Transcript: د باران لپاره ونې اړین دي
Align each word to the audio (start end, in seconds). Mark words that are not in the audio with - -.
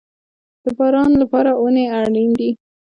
د 0.63 0.65
باران 0.77 1.11
لپاره 1.21 1.51
ونې 1.61 1.85
اړین 1.99 2.31
دي 2.39 2.49